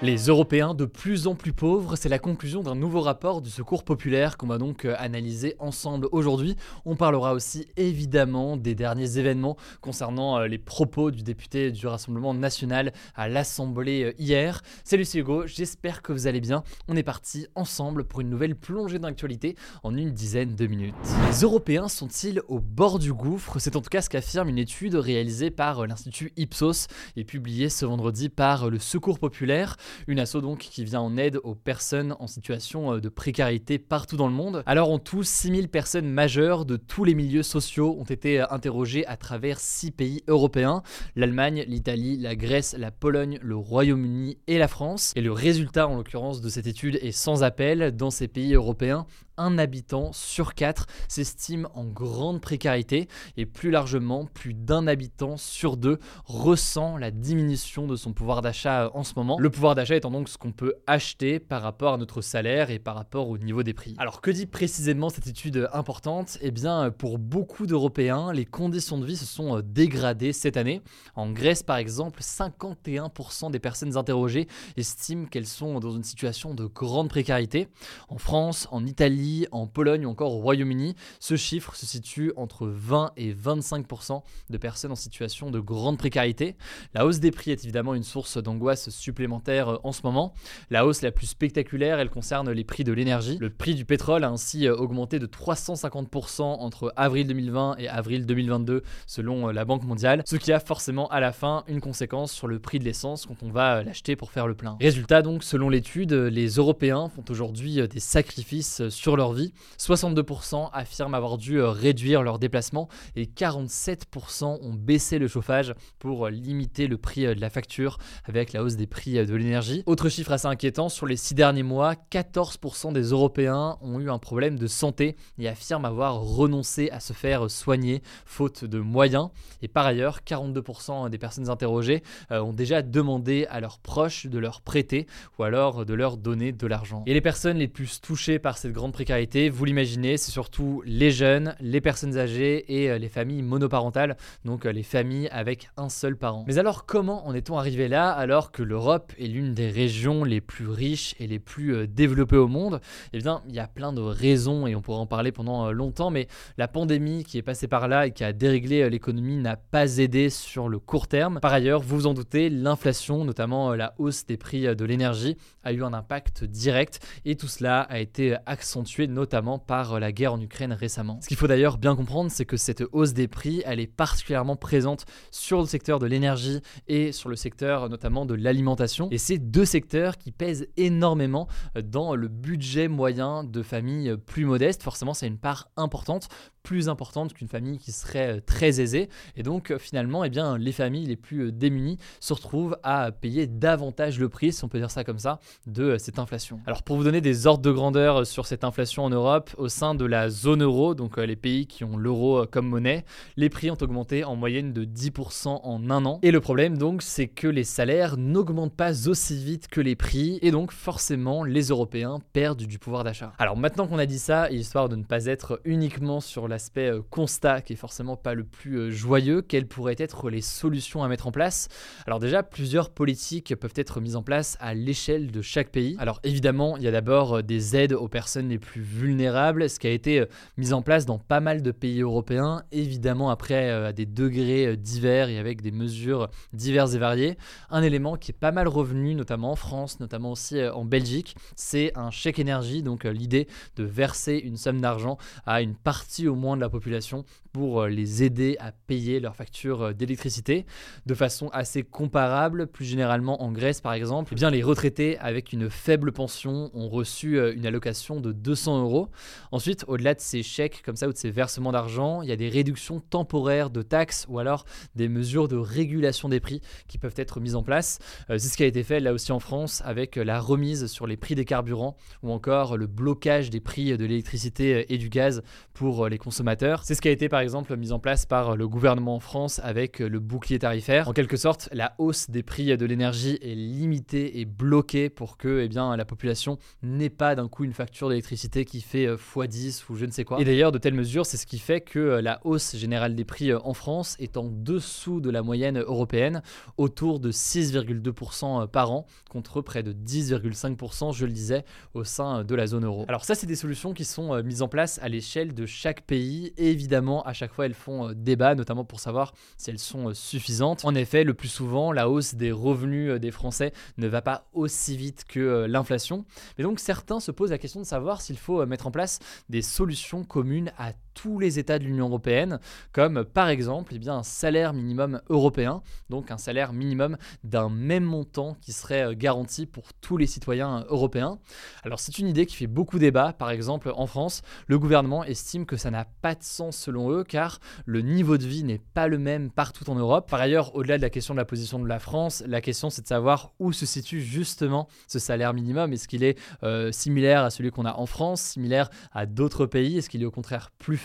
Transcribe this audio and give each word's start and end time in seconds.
Les 0.00 0.28
Européens 0.28 0.74
de 0.74 0.84
plus 0.84 1.26
en 1.26 1.34
plus 1.34 1.52
pauvres, 1.52 1.96
c'est 1.96 2.08
la 2.08 2.20
conclusion 2.20 2.62
d'un 2.62 2.76
nouveau 2.76 3.00
rapport 3.00 3.42
du 3.42 3.50
Secours 3.50 3.82
populaire 3.82 4.36
qu'on 4.36 4.46
va 4.46 4.56
donc 4.56 4.84
euh, 4.84 4.94
analyser 4.96 5.56
ensemble 5.58 6.06
aujourd'hui. 6.12 6.54
On 6.84 6.94
parlera 6.94 7.32
aussi 7.32 7.66
évidemment 7.76 8.56
des 8.56 8.76
derniers 8.76 9.18
événements 9.18 9.56
concernant 9.80 10.38
euh, 10.38 10.46
les 10.46 10.58
propos 10.58 11.10
du 11.10 11.24
député 11.24 11.72
du 11.72 11.88
Rassemblement 11.88 12.32
national 12.32 12.92
à 13.16 13.28
l'Assemblée 13.28 14.04
euh, 14.04 14.12
hier. 14.20 14.62
Salut 14.84 15.04
c'est 15.04 15.18
Hugo, 15.18 15.48
j'espère 15.48 16.00
que 16.00 16.12
vous 16.12 16.28
allez 16.28 16.40
bien. 16.40 16.62
On 16.86 16.94
est 16.94 17.02
parti 17.02 17.48
ensemble 17.56 18.04
pour 18.04 18.20
une 18.20 18.30
nouvelle 18.30 18.54
plongée 18.54 19.00
d'actualité 19.00 19.56
en 19.82 19.96
une 19.96 20.12
dizaine 20.12 20.54
de 20.54 20.68
minutes. 20.68 20.94
Les 21.28 21.40
Européens 21.40 21.88
sont-ils 21.88 22.40
au 22.46 22.60
bord 22.60 23.00
du 23.00 23.12
gouffre? 23.12 23.58
C'est 23.58 23.74
en 23.74 23.80
tout 23.80 23.90
cas 23.90 24.00
ce 24.02 24.08
qu'affirme 24.08 24.48
une 24.48 24.58
étude 24.58 24.94
réalisée 24.94 25.50
par 25.50 25.88
l'Institut 25.88 26.32
Ipsos 26.36 26.86
et 27.16 27.24
publiée 27.24 27.68
ce 27.68 27.84
vendredi 27.84 28.28
par 28.28 28.70
le 28.70 28.78
Secours 28.78 29.18
populaire. 29.18 29.76
Une 30.06 30.18
asso 30.18 30.36
donc 30.36 30.58
qui 30.58 30.84
vient 30.84 31.00
en 31.00 31.16
aide 31.16 31.38
aux 31.44 31.54
personnes 31.54 32.16
en 32.18 32.26
situation 32.26 32.94
euh, 32.94 33.00
de 33.00 33.08
précarité 33.08 33.78
partout 33.78 34.16
dans 34.16 34.28
le 34.28 34.34
monde. 34.34 34.62
Alors 34.66 34.90
en 34.90 34.98
tout, 34.98 35.22
6000 35.22 35.68
personnes 35.68 36.08
majeures 36.08 36.64
de 36.64 36.76
tous 36.76 37.04
les 37.04 37.14
milieux 37.14 37.42
sociaux 37.42 37.96
ont 37.98 38.04
été 38.04 38.40
euh, 38.40 38.46
interrogées 38.50 39.06
à 39.06 39.16
travers 39.16 39.60
6 39.60 39.90
pays 39.92 40.22
européens, 40.28 40.82
l'Allemagne, 41.16 41.64
l'Italie, 41.66 42.16
la 42.16 42.36
Grèce, 42.36 42.74
la 42.78 42.90
Pologne, 42.90 43.38
le 43.42 43.56
Royaume-Uni 43.56 44.38
et 44.46 44.58
la 44.58 44.68
France. 44.68 45.12
Et 45.16 45.20
le 45.20 45.32
résultat 45.32 45.88
en 45.88 45.96
l'occurrence 45.96 46.40
de 46.40 46.48
cette 46.48 46.66
étude 46.66 46.98
est 47.02 47.12
sans 47.12 47.42
appel. 47.42 47.94
Dans 47.96 48.10
ces 48.10 48.28
pays 48.28 48.54
européens, 48.54 49.06
un 49.38 49.56
habitant 49.58 50.12
sur 50.12 50.54
quatre 50.54 50.86
s'estime 51.08 51.68
en 51.74 51.84
grande 51.84 52.40
précarité 52.40 53.08
et 53.36 53.46
plus 53.46 53.70
largement, 53.70 54.26
plus 54.26 54.52
d'un 54.52 54.86
habitant 54.86 55.36
sur 55.36 55.76
deux 55.76 55.98
ressent 56.24 56.96
la 56.96 57.10
diminution 57.10 57.86
de 57.86 57.96
son 57.96 58.12
pouvoir 58.12 58.42
d'achat 58.42 58.90
en 58.94 59.04
ce 59.04 59.14
moment. 59.16 59.38
Le 59.38 59.50
pouvoir 59.50 59.74
d'achat 59.74 59.96
étant 59.96 60.10
donc 60.10 60.28
ce 60.28 60.36
qu'on 60.36 60.52
peut 60.52 60.74
acheter 60.86 61.38
par 61.38 61.62
rapport 61.62 61.94
à 61.94 61.96
notre 61.96 62.20
salaire 62.20 62.70
et 62.70 62.78
par 62.78 62.94
rapport 62.94 63.28
au 63.28 63.38
niveau 63.38 63.62
des 63.62 63.74
prix. 63.74 63.94
Alors 63.98 64.20
que 64.20 64.30
dit 64.30 64.46
précisément 64.46 65.08
cette 65.08 65.26
étude 65.26 65.68
importante? 65.72 66.38
Eh 66.42 66.50
bien, 66.50 66.90
pour 66.90 67.18
beaucoup 67.18 67.66
d'Européens, 67.66 68.32
les 68.32 68.44
conditions 68.44 68.98
de 68.98 69.06
vie 69.06 69.16
se 69.16 69.24
sont 69.24 69.58
euh, 69.58 69.62
dégradées 69.62 70.32
cette 70.32 70.56
année. 70.56 70.82
En 71.14 71.30
Grèce, 71.30 71.62
par 71.62 71.76
exemple, 71.76 72.20
51% 72.20 73.50
des 73.50 73.58
personnes 73.58 73.96
interrogées 73.96 74.48
estiment 74.76 75.26
qu'elles 75.26 75.46
sont 75.46 75.80
dans 75.80 75.92
une 75.92 76.04
situation 76.04 76.54
de 76.54 76.66
grande 76.66 77.08
précarité. 77.08 77.68
En 78.08 78.18
France, 78.18 78.68
en 78.70 78.84
Italie, 78.86 79.27
en 79.52 79.66
Pologne 79.66 80.06
ou 80.06 80.10
encore 80.10 80.34
au 80.34 80.38
Royaume-Uni, 80.38 80.94
ce 81.20 81.36
chiffre 81.36 81.74
se 81.74 81.86
situe 81.86 82.32
entre 82.36 82.66
20 82.66 83.12
et 83.16 83.32
25% 83.32 84.22
de 84.50 84.58
personnes 84.58 84.92
en 84.92 84.96
situation 84.96 85.50
de 85.50 85.60
grande 85.60 85.98
précarité. 85.98 86.56
La 86.94 87.06
hausse 87.06 87.20
des 87.20 87.30
prix 87.30 87.50
est 87.50 87.64
évidemment 87.64 87.94
une 87.94 88.02
source 88.02 88.38
d'angoisse 88.42 88.90
supplémentaire 88.90 89.68
euh, 89.68 89.78
en 89.84 89.92
ce 89.92 90.00
moment. 90.04 90.32
La 90.70 90.86
hausse 90.86 91.02
la 91.02 91.10
plus 91.10 91.26
spectaculaire, 91.26 91.98
elle 91.98 92.10
concerne 92.10 92.50
les 92.50 92.64
prix 92.64 92.84
de 92.84 92.92
l'énergie. 92.92 93.38
Le 93.40 93.50
prix 93.50 93.74
du 93.74 93.84
pétrole 93.84 94.24
a 94.24 94.28
ainsi 94.28 94.66
euh, 94.66 94.74
augmenté 94.76 95.18
de 95.18 95.26
350% 95.26 96.42
entre 96.42 96.92
avril 96.96 97.26
2020 97.26 97.76
et 97.78 97.88
avril 97.88 98.26
2022 98.26 98.82
selon 99.06 99.48
euh, 99.48 99.52
la 99.52 99.64
Banque 99.64 99.84
mondiale, 99.84 100.22
ce 100.26 100.36
qui 100.36 100.52
a 100.52 100.60
forcément 100.60 101.08
à 101.08 101.20
la 101.20 101.32
fin 101.32 101.64
une 101.68 101.80
conséquence 101.80 102.32
sur 102.32 102.46
le 102.46 102.58
prix 102.58 102.78
de 102.78 102.84
l'essence 102.84 103.26
quand 103.26 103.42
on 103.42 103.50
va 103.50 103.82
l'acheter 103.82 104.16
pour 104.16 104.30
faire 104.30 104.46
le 104.46 104.54
plein. 104.54 104.76
Résultat 104.80 105.22
donc, 105.22 105.44
selon 105.44 105.68
l'étude, 105.68 106.12
les 106.12 106.48
Européens 106.48 107.08
font 107.08 107.24
aujourd'hui 107.28 107.86
des 107.88 108.00
sacrifices 108.00 108.88
sur 108.88 109.16
leur 109.18 109.34
vie. 109.34 109.52
62% 109.78 110.70
affirment 110.72 111.14
avoir 111.14 111.36
dû 111.36 111.58
euh, 111.58 111.68
réduire 111.68 112.22
leurs 112.22 112.38
déplacements 112.38 112.88
et 113.16 113.26
47% 113.26 114.44
ont 114.62 114.72
baissé 114.72 115.18
le 115.18 115.28
chauffage 115.28 115.74
pour 115.98 116.26
euh, 116.26 116.30
limiter 116.30 116.86
le 116.86 116.96
prix 116.96 117.26
euh, 117.26 117.34
de 117.34 117.40
la 117.40 117.50
facture 117.50 117.98
avec 118.24 118.54
la 118.54 118.62
hausse 118.62 118.76
des 118.76 118.86
prix 118.86 119.14
de 119.26 119.34
l'énergie. 119.34 119.82
Autre 119.84 120.08
chiffre 120.08 120.32
assez 120.32 120.46
inquiétant, 120.46 120.88
sur 120.88 121.04
les 121.04 121.16
6 121.16 121.34
derniers 121.34 121.62
mois, 121.62 121.94
14% 122.10 122.92
des 122.92 123.02
Européens 123.10 123.76
ont 123.82 124.00
eu 124.00 124.08
un 124.08 124.18
problème 124.18 124.58
de 124.58 124.66
santé 124.66 125.16
et 125.38 125.48
affirment 125.48 125.84
avoir 125.84 126.20
renoncé 126.20 126.88
à 126.90 127.00
se 127.00 127.12
faire 127.12 127.50
soigner 127.50 128.02
faute 128.24 128.64
de 128.64 128.78
moyens. 128.78 129.30
Et 129.62 129.68
par 129.68 129.84
ailleurs, 129.84 130.20
42% 130.24 131.10
des 131.10 131.18
personnes 131.18 131.50
interrogées 131.50 132.02
ont 132.30 132.52
déjà 132.52 132.82
demandé 132.82 133.46
à 133.50 133.60
leurs 133.60 133.78
proches 133.78 134.26
de 134.26 134.38
leur 134.38 134.60
prêter 134.60 135.06
ou 135.38 135.42
alors 135.42 135.84
de 135.84 135.94
leur 135.94 136.16
donner 136.16 136.52
de 136.52 136.66
l'argent. 136.66 137.02
Et 137.06 137.14
les 137.14 137.20
personnes 137.20 137.58
les 137.58 137.68
plus 137.68 138.00
touchées 138.00 138.38
par 138.38 138.58
cette 138.58 138.72
grande 138.72 138.92
précarité 138.92 139.07
vous 139.50 139.64
l'imaginez, 139.64 140.18
c'est 140.18 140.30
surtout 140.30 140.82
les 140.84 141.10
jeunes, 141.10 141.54
les 141.60 141.80
personnes 141.80 142.18
âgées 142.18 142.64
et 142.68 142.90
euh, 142.90 142.98
les 142.98 143.08
familles 143.08 143.40
monoparentales, 143.40 144.18
donc 144.44 144.66
euh, 144.66 144.70
les 144.70 144.82
familles 144.82 145.28
avec 145.32 145.70
un 145.78 145.88
seul 145.88 146.14
parent. 146.14 146.44
Mais 146.46 146.58
alors 146.58 146.84
comment 146.84 147.26
en 147.26 147.32
est-on 147.32 147.56
arrivé 147.56 147.88
là 147.88 148.10
alors 148.10 148.52
que 148.52 148.62
l'Europe 148.62 149.14
est 149.18 149.26
l'une 149.26 149.54
des 149.54 149.70
régions 149.70 150.24
les 150.24 150.42
plus 150.42 150.68
riches 150.68 151.14
et 151.18 151.26
les 151.26 151.38
plus 151.38 151.74
euh, 151.74 151.86
développées 151.86 152.36
au 152.36 152.48
monde? 152.48 152.82
Eh 153.14 153.18
bien, 153.18 153.42
il 153.48 153.54
y 153.54 153.60
a 153.60 153.66
plein 153.66 153.94
de 153.94 154.02
raisons 154.02 154.66
et 154.66 154.74
on 154.74 154.82
pourra 154.82 154.98
en 154.98 155.06
parler 155.06 155.32
pendant 155.32 155.72
longtemps, 155.72 156.10
mais 156.10 156.28
la 156.58 156.68
pandémie 156.68 157.24
qui 157.24 157.38
est 157.38 157.42
passée 157.42 157.66
par 157.66 157.88
là 157.88 158.06
et 158.06 158.10
qui 158.10 158.24
a 158.24 158.34
déréglé 158.34 158.90
l'économie 158.90 159.38
n'a 159.38 159.56
pas 159.56 159.96
aidé 159.96 160.28
sur 160.28 160.68
le 160.68 160.78
court 160.78 161.08
terme. 161.08 161.40
Par 161.40 161.54
ailleurs, 161.54 161.80
vous 161.80 161.96
vous 161.96 162.06
en 162.06 162.14
doutez, 162.14 162.50
l'inflation, 162.50 163.24
notamment 163.24 163.74
la 163.74 163.94
hausse 163.96 164.26
des 164.26 164.36
prix 164.36 164.76
de 164.76 164.84
l'énergie, 164.84 165.38
a 165.64 165.72
eu 165.72 165.82
un 165.82 165.94
impact 165.94 166.44
direct 166.44 167.00
et 167.24 167.36
tout 167.36 167.48
cela 167.48 167.80
a 167.80 168.00
été 168.00 168.36
accentué 168.44 168.97
notamment 169.06 169.58
par 169.58 169.94
euh, 169.94 169.98
la 169.98 170.12
guerre 170.12 170.34
en 170.34 170.40
Ukraine 170.40 170.72
récemment. 170.72 171.18
Ce 171.22 171.28
qu'il 171.28 171.36
faut 171.36 171.46
d'ailleurs 171.46 171.78
bien 171.78 171.94
comprendre, 171.94 172.30
c'est 172.30 172.44
que 172.44 172.56
cette 172.56 172.82
hausse 172.92 173.12
des 173.12 173.28
prix, 173.28 173.62
elle 173.64 173.80
est 173.80 173.86
particulièrement 173.86 174.56
présente 174.56 175.04
sur 175.30 175.60
le 175.60 175.66
secteur 175.66 175.98
de 175.98 176.06
l'énergie 176.06 176.60
et 176.88 177.12
sur 177.12 177.28
le 177.28 177.36
secteur 177.36 177.88
notamment 177.88 178.26
de 178.26 178.34
l'alimentation. 178.34 179.08
Et 179.10 179.18
c'est 179.18 179.38
deux 179.38 179.64
secteurs 179.64 180.18
qui 180.18 180.32
pèsent 180.32 180.68
énormément 180.76 181.48
euh, 181.76 181.82
dans 181.82 182.14
le 182.14 182.28
budget 182.28 182.88
moyen 182.88 183.44
de 183.44 183.62
familles 183.62 184.16
plus 184.26 184.44
modestes. 184.44 184.82
Forcément, 184.82 185.14
c'est 185.14 185.26
une 185.26 185.38
part 185.38 185.70
importante 185.76 186.28
plus 186.68 186.90
importante 186.90 187.32
qu'une 187.32 187.48
famille 187.48 187.78
qui 187.78 187.92
serait 187.92 188.36
euh, 188.36 188.40
très 188.44 188.78
aisée. 188.78 189.08
Et 189.36 189.42
donc 189.42 189.70
euh, 189.70 189.78
finalement, 189.78 190.22
eh 190.22 190.28
bien, 190.28 190.58
les 190.58 190.72
familles 190.72 191.06
les 191.06 191.16
plus 191.16 191.46
euh, 191.46 191.50
démunies 191.50 191.96
se 192.20 192.34
retrouvent 192.34 192.76
à 192.82 193.10
payer 193.10 193.46
davantage 193.46 194.18
le 194.18 194.28
prix, 194.28 194.52
si 194.52 194.62
on 194.64 194.68
peut 194.68 194.78
dire 194.78 194.90
ça 194.90 195.02
comme 195.02 195.18
ça, 195.18 195.38
de 195.66 195.96
cette 195.96 196.18
inflation. 196.18 196.60
Alors 196.66 196.82
pour 196.82 196.96
vous 196.96 197.04
donner 197.04 197.22
des 197.22 197.46
ordres 197.46 197.62
de 197.62 197.72
grandeur 197.72 198.26
sur 198.26 198.44
cette 198.44 198.64
inflation 198.64 198.77
en 198.98 199.10
Europe, 199.10 199.50
au 199.56 199.68
sein 199.68 199.94
de 199.94 200.04
la 200.04 200.28
zone 200.28 200.62
euro, 200.62 200.94
donc 200.94 201.16
les 201.16 201.36
pays 201.36 201.66
qui 201.66 201.84
ont 201.84 201.96
l'euro 201.96 202.44
comme 202.46 202.68
monnaie, 202.68 203.04
les 203.36 203.48
prix 203.48 203.70
ont 203.70 203.78
augmenté 203.80 204.24
en 204.24 204.36
moyenne 204.36 204.74
de 204.74 204.84
10% 204.84 205.60
en 205.62 205.90
un 205.90 206.04
an. 206.04 206.18
Et 206.22 206.30
le 206.30 206.40
problème 206.40 206.76
donc, 206.76 207.02
c'est 207.02 207.28
que 207.28 207.48
les 207.48 207.64
salaires 207.64 208.18
n'augmentent 208.18 208.76
pas 208.76 209.08
aussi 209.08 209.42
vite 209.42 209.68
que 209.68 209.80
les 209.80 209.96
prix, 209.96 210.38
et 210.42 210.50
donc 210.50 210.72
forcément 210.72 211.44
les 211.44 211.68
Européens 211.68 212.20
perdent 212.34 212.62
du 212.62 212.78
pouvoir 212.78 213.04
d'achat. 213.04 213.32
Alors 213.38 213.56
maintenant 213.56 213.86
qu'on 213.86 213.98
a 213.98 214.06
dit 214.06 214.18
ça, 214.18 214.50
histoire 214.50 214.88
de 214.88 214.96
ne 214.96 215.04
pas 215.04 215.24
être 215.26 215.60
uniquement 215.64 216.20
sur 216.20 216.46
la 216.46 216.58
l'aspect 216.58 216.90
euh, 216.90 217.02
constat 217.08 217.60
qui 217.60 217.74
est 217.74 217.76
forcément 217.76 218.16
pas 218.16 218.34
le 218.34 218.42
plus 218.42 218.78
euh, 218.78 218.90
joyeux, 218.90 219.42
quelles 219.42 219.68
pourraient 219.68 219.94
être 219.96 220.28
les 220.28 220.40
solutions 220.40 221.04
à 221.04 221.08
mettre 221.08 221.28
en 221.28 221.30
place? 221.30 221.68
Alors 222.04 222.18
déjà, 222.18 222.42
plusieurs 222.42 222.90
politiques 222.90 223.54
peuvent 223.54 223.74
être 223.76 224.00
mises 224.00 224.16
en 224.16 224.24
place 224.24 224.56
à 224.58 224.74
l'échelle 224.74 225.30
de 225.30 225.40
chaque 225.40 225.70
pays. 225.70 225.94
Alors 226.00 226.18
évidemment, 226.24 226.76
il 226.76 226.82
y 226.82 226.88
a 226.88 226.90
d'abord 226.90 227.36
euh, 227.36 227.42
des 227.44 227.76
aides 227.76 227.92
aux 227.92 228.08
personnes 228.08 228.48
les 228.48 228.58
plus 228.58 228.67
vulnérables, 228.76 229.68
ce 229.68 229.78
qui 229.78 229.86
a 229.86 229.90
été 229.90 230.24
mis 230.56 230.72
en 230.72 230.82
place 230.82 231.06
dans 231.06 231.18
pas 231.18 231.40
mal 231.40 231.62
de 231.62 231.70
pays 231.70 232.00
européens, 232.00 232.62
évidemment 232.72 233.30
après 233.30 233.70
à 233.70 233.92
des 233.92 234.06
degrés 234.06 234.76
divers 234.76 235.28
et 235.28 235.38
avec 235.38 235.62
des 235.62 235.70
mesures 235.70 236.28
diverses 236.52 236.94
et 236.94 236.98
variées. 236.98 237.38
Un 237.70 237.82
élément 237.82 238.16
qui 238.16 238.32
est 238.32 238.38
pas 238.38 238.52
mal 238.52 238.68
revenu, 238.68 239.14
notamment 239.14 239.52
en 239.52 239.56
France, 239.56 240.00
notamment 240.00 240.32
aussi 240.32 240.62
en 240.66 240.84
Belgique, 240.84 241.36
c'est 241.56 241.92
un 241.96 242.10
chèque 242.10 242.38
énergie, 242.38 242.82
donc 242.82 243.04
l'idée 243.04 243.48
de 243.76 243.84
verser 243.84 244.36
une 244.44 244.56
somme 244.56 244.80
d'argent 244.80 245.18
à 245.46 245.62
une 245.62 245.74
partie 245.74 246.28
au 246.28 246.34
moins 246.34 246.56
de 246.56 246.60
la 246.60 246.68
population 246.68 247.24
pour 247.52 247.82
euh, 247.82 247.88
les 247.88 248.22
aider 248.22 248.56
à 248.60 248.72
payer 248.72 249.20
leurs 249.20 249.34
factures 249.34 249.82
euh, 249.82 249.92
d'électricité 249.92 250.66
de 251.06 251.14
façon 251.14 251.48
assez 251.48 251.82
comparable. 251.82 252.66
Plus 252.66 252.84
généralement 252.84 253.42
en 253.42 253.52
Grèce 253.52 253.80
par 253.80 253.92
exemple, 253.92 254.30
eh 254.32 254.36
bien, 254.36 254.50
les 254.50 254.62
retraités 254.62 255.18
avec 255.18 255.52
une 255.52 255.70
faible 255.70 256.12
pension 256.12 256.70
ont 256.74 256.88
reçu 256.88 257.38
euh, 257.38 257.54
une 257.54 257.66
allocation 257.66 258.20
de 258.20 258.32
200 258.32 258.57
euros. 258.66 259.08
Ensuite, 259.52 259.84
au-delà 259.88 260.14
de 260.14 260.20
ces 260.20 260.42
chèques 260.42 260.82
comme 260.84 260.96
ça 260.96 261.08
ou 261.08 261.12
de 261.12 261.16
ces 261.16 261.30
versements 261.30 261.72
d'argent, 261.72 262.22
il 262.22 262.28
y 262.28 262.32
a 262.32 262.36
des 262.36 262.48
réductions 262.48 263.00
temporaires 263.00 263.70
de 263.70 263.82
taxes 263.82 264.26
ou 264.28 264.38
alors 264.38 264.64
des 264.94 265.08
mesures 265.08 265.48
de 265.48 265.56
régulation 265.56 266.28
des 266.28 266.40
prix 266.40 266.60
qui 266.88 266.98
peuvent 266.98 267.14
être 267.16 267.40
mises 267.40 267.54
en 267.54 267.62
place. 267.62 267.98
C'est 268.28 268.38
ce 268.38 268.56
qui 268.56 268.64
a 268.64 268.66
été 268.66 268.82
fait 268.82 269.00
là 269.00 269.12
aussi 269.12 269.32
en 269.32 269.40
France 269.40 269.82
avec 269.84 270.16
la 270.16 270.40
remise 270.40 270.86
sur 270.86 271.06
les 271.06 271.16
prix 271.16 271.34
des 271.34 271.44
carburants 271.44 271.96
ou 272.22 272.32
encore 272.32 272.76
le 272.76 272.86
blocage 272.86 273.50
des 273.50 273.60
prix 273.60 273.96
de 273.96 274.04
l'électricité 274.04 274.92
et 274.92 274.98
du 274.98 275.08
gaz 275.08 275.42
pour 275.74 276.08
les 276.08 276.18
consommateurs. 276.18 276.82
C'est 276.84 276.94
ce 276.94 277.00
qui 277.00 277.08
a 277.08 277.12
été 277.12 277.28
par 277.28 277.40
exemple 277.40 277.76
mise 277.76 277.92
en 277.92 277.98
place 277.98 278.26
par 278.26 278.56
le 278.56 278.68
gouvernement 278.68 279.16
en 279.16 279.20
France 279.20 279.60
avec 279.62 279.98
le 280.00 280.18
bouclier 280.18 280.58
tarifaire. 280.58 281.08
En 281.08 281.12
quelque 281.12 281.36
sorte, 281.36 281.68
la 281.72 281.94
hausse 281.98 282.30
des 282.30 282.42
prix 282.42 282.76
de 282.76 282.86
l'énergie 282.86 283.38
est 283.40 283.54
limitée 283.54 284.40
et 284.40 284.44
bloquée 284.44 285.10
pour 285.10 285.36
que 285.36 285.60
eh 285.60 285.68
bien, 285.68 285.96
la 285.96 286.04
population 286.04 286.58
n'ait 286.82 287.10
pas 287.10 287.34
d'un 287.34 287.48
coup 287.48 287.64
une 287.64 287.72
facture 287.72 288.08
d'électricité 288.08 288.47
qui 288.64 288.80
fait 288.80 289.06
x10 289.06 289.84
ou 289.88 289.96
je 289.96 290.06
ne 290.06 290.10
sais 290.10 290.24
quoi. 290.24 290.40
Et 290.40 290.44
d'ailleurs, 290.44 290.72
de 290.72 290.78
telles 290.78 290.94
mesures, 290.94 291.26
c'est 291.26 291.36
ce 291.36 291.46
qui 291.46 291.58
fait 291.58 291.80
que 291.80 291.98
la 291.98 292.40
hausse 292.44 292.76
générale 292.76 293.14
des 293.14 293.24
prix 293.24 293.52
en 293.54 293.74
France 293.74 294.16
est 294.18 294.36
en 294.36 294.48
dessous 294.48 295.20
de 295.20 295.30
la 295.30 295.42
moyenne 295.42 295.78
européenne, 295.78 296.42
autour 296.76 297.20
de 297.20 297.30
6,2% 297.30 298.66
par 298.68 298.90
an, 298.90 299.06
contre 299.30 299.60
près 299.60 299.82
de 299.82 299.92
10,5%, 299.92 301.14
je 301.14 301.26
le 301.26 301.32
disais, 301.32 301.64
au 301.94 302.04
sein 302.04 302.44
de 302.44 302.54
la 302.54 302.66
zone 302.66 302.84
euro. 302.84 303.04
Alors 303.08 303.24
ça, 303.24 303.34
c'est 303.34 303.46
des 303.46 303.56
solutions 303.56 303.92
qui 303.92 304.04
sont 304.04 304.42
mises 304.42 304.62
en 304.62 304.68
place 304.68 304.98
à 305.02 305.08
l'échelle 305.08 305.54
de 305.54 305.66
chaque 305.66 306.02
pays. 306.02 306.52
Évidemment, 306.56 307.22
à 307.22 307.32
chaque 307.32 307.52
fois, 307.52 307.66
elles 307.66 307.74
font 307.74 308.08
euh, 308.08 308.14
débat, 308.14 308.54
notamment 308.54 308.84
pour 308.84 309.00
savoir 309.00 309.32
si 309.56 309.70
elles 309.70 309.78
sont 309.78 310.08
euh, 310.08 310.14
suffisantes. 310.14 310.84
En 310.84 310.94
effet, 310.94 311.24
le 311.24 311.34
plus 311.34 311.48
souvent, 311.48 311.92
la 311.92 312.08
hausse 312.08 312.34
des 312.34 312.52
revenus 312.52 313.12
euh, 313.12 313.18
des 313.18 313.30
Français 313.30 313.72
ne 313.96 314.06
va 314.06 314.22
pas 314.22 314.48
aussi 314.52 314.96
vite 314.96 315.24
que 315.28 315.66
l'inflation. 315.66 316.24
Mais 316.56 316.64
donc, 316.64 316.80
certains 316.80 317.20
se 317.20 317.30
posent 317.30 317.50
la 317.50 317.58
question 317.58 317.80
de 317.80 317.86
savoir 317.86 318.20
s'il 318.20 318.37
faut 318.38 318.64
mettre 318.66 318.86
en 318.86 318.90
place 318.90 319.18
des 319.48 319.62
solutions 319.62 320.24
communes 320.24 320.72
à 320.78 320.92
tous 321.20 321.40
les 321.40 321.58
États 321.58 321.80
de 321.80 321.84
l'Union 321.84 322.06
européenne, 322.06 322.60
comme 322.92 323.24
par 323.24 323.48
exemple 323.48 323.92
eh 323.96 323.98
bien, 323.98 324.18
un 324.18 324.22
salaire 324.22 324.72
minimum 324.72 325.20
européen, 325.28 325.82
donc 326.10 326.30
un 326.30 326.38
salaire 326.38 326.72
minimum 326.72 327.16
d'un 327.42 327.68
même 327.68 328.04
montant 328.04 328.54
qui 328.60 328.72
serait 328.72 329.16
garanti 329.16 329.66
pour 329.66 329.92
tous 330.00 330.16
les 330.16 330.26
citoyens 330.26 330.84
européens. 330.88 331.38
Alors 331.82 331.98
c'est 331.98 332.20
une 332.20 332.28
idée 332.28 332.46
qui 332.46 332.54
fait 332.54 332.68
beaucoup 332.68 333.00
débat, 333.00 333.32
par 333.32 333.50
exemple 333.50 333.92
en 333.96 334.06
France, 334.06 334.42
le 334.68 334.78
gouvernement 334.78 335.24
estime 335.24 335.66
que 335.66 335.76
ça 335.76 335.90
n'a 335.90 336.04
pas 336.04 336.36
de 336.36 336.44
sens 336.44 336.76
selon 336.76 337.10
eux, 337.10 337.24
car 337.24 337.58
le 337.84 338.00
niveau 338.00 338.38
de 338.38 338.46
vie 338.46 338.62
n'est 338.62 338.80
pas 338.94 339.08
le 339.08 339.18
même 339.18 339.50
partout 339.50 339.90
en 339.90 339.96
Europe. 339.96 340.30
Par 340.30 340.40
ailleurs, 340.40 340.74
au-delà 340.76 340.98
de 340.98 341.02
la 341.02 341.10
question 341.10 341.34
de 341.34 341.38
la 341.38 341.44
position 341.44 341.80
de 341.80 341.88
la 341.88 341.98
France, 341.98 342.44
la 342.46 342.60
question 342.60 342.90
c'est 342.90 343.02
de 343.02 343.08
savoir 343.08 343.52
où 343.58 343.72
se 343.72 343.86
situe 343.86 344.20
justement 344.20 344.86
ce 345.08 345.18
salaire 345.18 345.52
minimum. 345.52 345.92
Est-ce 345.92 346.06
qu'il 346.06 346.22
est 346.22 346.38
euh, 346.62 346.92
similaire 346.92 347.42
à 347.42 347.50
celui 347.50 347.72
qu'on 347.72 347.86
a 347.86 347.94
en 347.94 348.06
France, 348.06 348.40
similaire 348.40 348.88
à 349.10 349.26
d'autres 349.26 349.66
pays? 349.66 349.98
Est-ce 349.98 350.08
qu'il 350.08 350.22
est 350.22 350.26
au 350.26 350.30
contraire 350.30 350.70
plus 350.78 350.96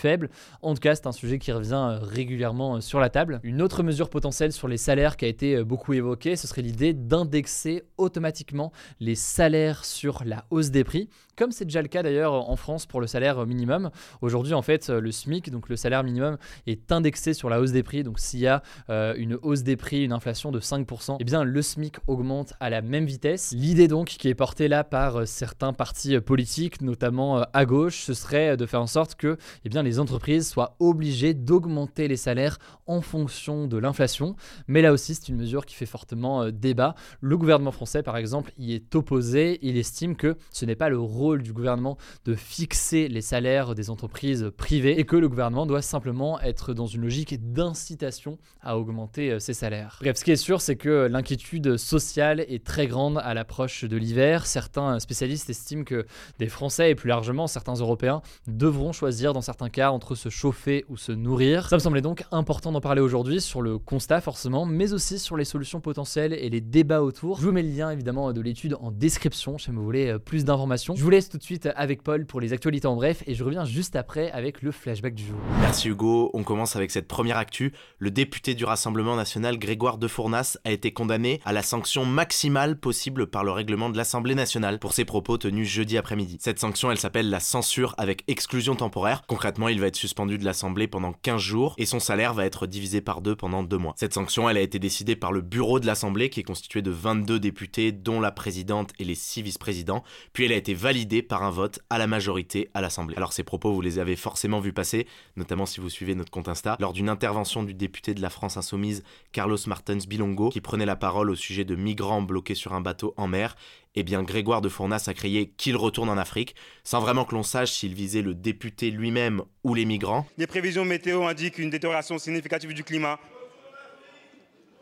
En 0.62 0.74
tout 0.74 0.80
cas, 0.80 0.94
c'est 0.94 1.06
un 1.06 1.12
sujet 1.12 1.38
qui 1.38 1.52
revient 1.52 1.72
euh, 1.74 1.98
régulièrement 2.00 2.76
euh, 2.76 2.80
sur 2.80 3.00
la 3.00 3.10
table. 3.10 3.40
Une 3.42 3.62
autre 3.62 3.82
mesure 3.82 4.10
potentielle 4.10 4.52
sur 4.52 4.68
les 4.68 4.76
salaires 4.76 5.16
qui 5.16 5.24
a 5.24 5.28
été 5.28 5.62
beaucoup 5.64 5.92
évoquée, 5.92 6.36
ce 6.36 6.46
serait 6.46 6.62
l'idée 6.62 6.92
d'indexer 6.92 7.84
automatiquement 7.96 8.72
les 9.00 9.14
salaires 9.14 9.84
sur 9.84 10.22
la 10.24 10.44
hausse 10.50 10.70
des 10.70 10.84
prix, 10.84 11.08
comme 11.36 11.52
c'est 11.52 11.64
déjà 11.64 11.82
le 11.82 11.88
cas 11.88 12.02
d'ailleurs 12.02 12.32
en 12.48 12.56
France 12.56 12.86
pour 12.86 13.00
le 13.00 13.06
salaire 13.06 13.44
minimum. 13.46 13.90
Aujourd'hui, 14.20 14.54
en 14.54 14.62
fait, 14.62 14.88
le 14.88 15.10
SMIC, 15.10 15.50
donc 15.50 15.68
le 15.68 15.76
salaire 15.76 16.04
minimum, 16.04 16.38
est 16.66 16.92
indexé 16.92 17.34
sur 17.34 17.48
la 17.48 17.60
hausse 17.60 17.72
des 17.72 17.82
prix. 17.82 18.02
Donc 18.02 18.18
s'il 18.18 18.40
y 18.40 18.46
a 18.46 18.62
euh, 18.90 19.14
une 19.16 19.38
hausse 19.42 19.62
des 19.62 19.76
prix, 19.76 20.04
une 20.04 20.12
inflation 20.12 20.50
de 20.52 20.60
5%, 20.60 21.16
eh 21.20 21.24
bien 21.24 21.44
le 21.44 21.62
SMIC 21.62 21.96
augmente 22.06 22.54
à 22.60 22.70
la 22.70 22.82
même 22.82 23.06
vitesse. 23.06 23.52
L'idée 23.56 23.88
donc 23.88 24.08
qui 24.08 24.28
est 24.28 24.34
portée 24.34 24.68
là 24.68 24.84
par 24.84 25.20
euh, 25.20 25.26
certains 25.26 25.72
partis 25.72 26.16
euh, 26.16 26.20
politiques, 26.20 26.80
notamment 26.80 27.42
à 27.52 27.64
gauche, 27.64 28.02
ce 28.04 28.14
serait 28.14 28.56
de 28.56 28.66
faire 28.66 28.82
en 28.82 28.86
sorte 28.86 29.14
que 29.14 29.36
eh 29.64 29.68
bien, 29.68 29.82
les 29.82 29.93
entreprises 29.98 30.48
soient 30.48 30.76
obligées 30.80 31.34
d'augmenter 31.34 32.08
les 32.08 32.16
salaires 32.16 32.58
en 32.86 33.00
fonction 33.00 33.66
de 33.66 33.78
l'inflation. 33.78 34.36
Mais 34.68 34.82
là 34.82 34.92
aussi, 34.92 35.14
c'est 35.14 35.28
une 35.28 35.36
mesure 35.36 35.66
qui 35.66 35.74
fait 35.74 35.86
fortement 35.86 36.50
débat. 36.50 36.94
Le 37.20 37.36
gouvernement 37.36 37.72
français, 37.72 38.02
par 38.02 38.16
exemple, 38.16 38.52
y 38.58 38.74
est 38.74 38.94
opposé. 38.94 39.58
Il 39.62 39.76
estime 39.76 40.16
que 40.16 40.36
ce 40.50 40.64
n'est 40.64 40.76
pas 40.76 40.88
le 40.88 40.98
rôle 40.98 41.42
du 41.42 41.52
gouvernement 41.52 41.96
de 42.24 42.34
fixer 42.34 43.08
les 43.08 43.20
salaires 43.20 43.74
des 43.74 43.90
entreprises 43.90 44.50
privées 44.56 44.98
et 44.98 45.04
que 45.04 45.16
le 45.16 45.28
gouvernement 45.28 45.66
doit 45.66 45.82
simplement 45.82 46.40
être 46.40 46.74
dans 46.74 46.86
une 46.86 47.02
logique 47.02 47.52
d'incitation 47.52 48.38
à 48.60 48.78
augmenter 48.78 49.32
euh, 49.32 49.38
ses 49.38 49.54
salaires. 49.54 49.98
Bref, 50.00 50.16
ce 50.16 50.24
qui 50.24 50.32
est 50.32 50.36
sûr, 50.36 50.60
c'est 50.60 50.76
que 50.76 51.08
l'inquiétude 51.10 51.76
sociale 51.76 52.40
est 52.40 52.64
très 52.64 52.86
grande 52.86 53.18
à 53.18 53.34
l'approche 53.34 53.84
de 53.84 53.96
l'hiver. 53.96 54.46
Certains 54.46 54.98
spécialistes 55.00 55.50
estiment 55.50 55.84
que 55.84 56.06
des 56.38 56.48
Français 56.48 56.90
et 56.90 56.94
plus 56.94 57.08
largement 57.08 57.46
certains 57.46 57.74
Européens 57.74 58.22
devront 58.46 58.92
choisir 58.92 59.32
dans 59.32 59.40
certains 59.40 59.68
entre 59.82 60.14
se 60.14 60.28
chauffer 60.28 60.84
ou 60.88 60.96
se 60.96 61.12
nourrir. 61.12 61.68
Ça 61.68 61.76
me 61.76 61.80
semblait 61.80 62.00
donc 62.00 62.24
important 62.30 62.72
d'en 62.72 62.80
parler 62.80 63.00
aujourd'hui 63.00 63.40
sur 63.40 63.62
le 63.62 63.78
constat 63.78 64.20
forcément, 64.20 64.66
mais 64.66 64.92
aussi 64.92 65.18
sur 65.18 65.36
les 65.36 65.44
solutions 65.44 65.80
potentielles 65.80 66.32
et 66.32 66.48
les 66.48 66.60
débats 66.60 67.02
autour. 67.02 67.38
Je 67.38 67.46
vous 67.46 67.52
mets 67.52 67.62
le 67.62 67.70
lien 67.70 67.90
évidemment 67.90 68.32
de 68.32 68.40
l'étude 68.40 68.76
en 68.80 68.90
description 68.90 69.58
si 69.58 69.70
vous 69.70 69.82
voulez 69.82 70.08
euh, 70.08 70.18
plus 70.18 70.44
d'informations. 70.44 70.94
Je 70.94 71.02
vous 71.02 71.10
laisse 71.10 71.28
tout 71.28 71.38
de 71.38 71.42
suite 71.42 71.68
avec 71.76 72.02
Paul 72.02 72.26
pour 72.26 72.40
les 72.40 72.52
actualités 72.52 72.86
en 72.86 72.96
bref 72.96 73.22
et 73.26 73.34
je 73.34 73.44
reviens 73.44 73.64
juste 73.64 73.96
après 73.96 74.30
avec 74.30 74.62
le 74.62 74.70
flashback 74.70 75.14
du 75.14 75.24
jour. 75.24 75.36
Merci 75.60 75.88
Hugo, 75.88 76.30
on 76.34 76.44
commence 76.44 76.76
avec 76.76 76.90
cette 76.90 77.08
première 77.08 77.36
actu. 77.36 77.72
Le 77.98 78.10
député 78.10 78.54
du 78.54 78.64
Rassemblement 78.64 79.16
national 79.16 79.58
Grégoire 79.58 79.98
de 79.98 80.08
Fournas 80.08 80.58
a 80.64 80.70
été 80.70 80.92
condamné 80.92 81.40
à 81.44 81.52
la 81.52 81.62
sanction 81.62 82.04
maximale 82.04 82.78
possible 82.78 83.26
par 83.26 83.44
le 83.44 83.50
règlement 83.50 83.90
de 83.90 83.96
l'Assemblée 83.96 84.34
nationale 84.34 84.78
pour 84.78 84.92
ses 84.92 85.04
propos 85.04 85.38
tenus 85.38 85.68
jeudi 85.68 85.98
après-midi. 85.98 86.38
Cette 86.40 86.58
sanction, 86.58 86.90
elle 86.90 86.98
s'appelle 86.98 87.30
la 87.30 87.40
censure 87.40 87.94
avec 87.98 88.24
exclusion 88.28 88.76
temporaire. 88.76 89.22
Concrètement, 89.26 89.63
il 89.68 89.80
va 89.80 89.86
être 89.86 89.96
suspendu 89.96 90.38
de 90.38 90.44
l'Assemblée 90.44 90.86
pendant 90.86 91.12
15 91.12 91.40
jours 91.40 91.74
et 91.78 91.86
son 91.86 92.00
salaire 92.00 92.34
va 92.34 92.44
être 92.44 92.66
divisé 92.66 93.00
par 93.00 93.20
deux 93.20 93.36
pendant 93.36 93.62
deux 93.62 93.78
mois. 93.78 93.94
Cette 93.96 94.14
sanction, 94.14 94.48
elle 94.48 94.56
a 94.56 94.60
été 94.60 94.78
décidée 94.78 95.16
par 95.16 95.32
le 95.32 95.40
bureau 95.40 95.80
de 95.80 95.86
l'Assemblée 95.86 96.30
qui 96.30 96.40
est 96.40 96.44
constitué 96.44 96.82
de 96.82 96.90
22 96.90 97.38
députés 97.40 97.92
dont 97.92 98.20
la 98.20 98.32
présidente 98.32 98.92
et 98.98 99.04
les 99.04 99.14
six 99.14 99.42
vice-présidents, 99.42 100.04
puis 100.32 100.44
elle 100.44 100.52
a 100.52 100.56
été 100.56 100.74
validée 100.74 101.22
par 101.22 101.42
un 101.42 101.50
vote 101.50 101.80
à 101.90 101.98
la 101.98 102.06
majorité 102.06 102.70
à 102.74 102.80
l'Assemblée. 102.80 103.16
Alors 103.16 103.32
ces 103.32 103.44
propos, 103.44 103.72
vous 103.72 103.80
les 103.80 103.98
avez 103.98 104.16
forcément 104.16 104.60
vus 104.60 104.72
passer, 104.72 105.06
notamment 105.36 105.66
si 105.66 105.80
vous 105.80 105.90
suivez 105.90 106.14
notre 106.14 106.30
compte 106.30 106.48
Insta, 106.48 106.76
lors 106.80 106.92
d'une 106.92 107.08
intervention 107.08 107.62
du 107.62 107.74
député 107.74 108.14
de 108.14 108.22
la 108.22 108.30
France 108.30 108.56
Insoumise, 108.56 109.02
Carlos 109.32 109.58
Martens 109.66 110.06
Bilongo, 110.06 110.50
qui 110.50 110.60
prenait 110.60 110.86
la 110.86 110.96
parole 110.96 111.30
au 111.30 111.34
sujet 111.34 111.64
de 111.64 111.74
migrants 111.74 112.22
bloqués 112.22 112.54
sur 112.54 112.72
un 112.72 112.80
bateau 112.80 113.14
en 113.16 113.28
mer, 113.28 113.56
eh 113.94 114.02
bien 114.02 114.22
Grégoire 114.22 114.60
de 114.60 114.68
Fournas 114.68 115.04
a 115.06 115.14
crié 115.14 115.50
qu'il 115.56 115.76
retourne 115.76 116.08
en 116.08 116.18
Afrique, 116.18 116.54
sans 116.82 117.00
vraiment 117.00 117.24
que 117.24 117.34
l'on 117.34 117.42
sache 117.42 117.72
s'il 117.72 117.94
visait 117.94 118.22
le 118.22 118.34
député 118.34 118.90
lui-même 118.90 119.42
ou 119.62 119.74
les 119.74 119.84
migrants. 119.84 120.26
Les 120.38 120.46
prévisions 120.46 120.84
météo 120.84 121.24
indiquent 121.24 121.58
une 121.58 121.70
détérioration 121.70 122.18
significative 122.18 122.74
du 122.74 122.84
climat. 122.84 123.18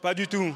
Pas 0.01 0.15
du 0.15 0.27
tout. 0.27 0.55